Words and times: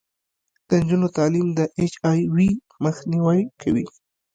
د 0.67 0.69
نجونو 0.81 1.07
تعلیم 1.17 1.47
د 1.57 1.59
اچ 1.81 1.93
آی 2.11 2.19
وي 2.35 2.49
مخنیوی 2.83 3.41
کوي. 3.61 3.85